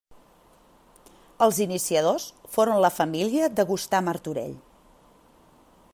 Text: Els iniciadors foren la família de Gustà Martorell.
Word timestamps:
Els 1.47 1.59
iniciadors 1.65 2.25
foren 2.57 2.81
la 2.87 2.93
família 2.97 3.53
de 3.61 3.67
Gustà 3.73 4.01
Martorell. 4.09 4.57